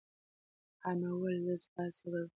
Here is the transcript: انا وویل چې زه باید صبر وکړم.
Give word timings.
انا 0.89 1.07
وویل 1.11 1.39
چې 1.45 1.55
زه 1.63 1.67
باید 1.73 1.91
صبر 1.97 2.11
وکړم. 2.21 2.29